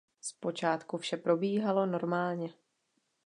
Z 0.21 0.33
počátku 0.33 0.97
vše 0.97 1.17
probíhalo 1.17 1.85
normálně. 1.85 2.53